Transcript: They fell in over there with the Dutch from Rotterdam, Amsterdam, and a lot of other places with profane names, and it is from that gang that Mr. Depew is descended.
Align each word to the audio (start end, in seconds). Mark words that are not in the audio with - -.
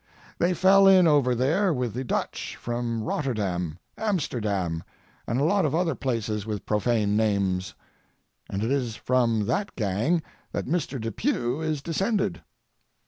They 0.39 0.55
fell 0.55 0.87
in 0.87 1.05
over 1.05 1.35
there 1.35 1.71
with 1.71 1.93
the 1.93 2.03
Dutch 2.03 2.55
from 2.55 3.03
Rotterdam, 3.03 3.77
Amsterdam, 3.99 4.81
and 5.27 5.39
a 5.39 5.43
lot 5.43 5.63
of 5.63 5.75
other 5.75 5.93
places 5.93 6.43
with 6.43 6.65
profane 6.65 7.15
names, 7.15 7.75
and 8.49 8.63
it 8.63 8.71
is 8.71 8.95
from 8.95 9.45
that 9.45 9.75
gang 9.75 10.23
that 10.53 10.65
Mr. 10.65 10.99
Depew 10.99 11.61
is 11.61 11.83
descended. 11.83 12.41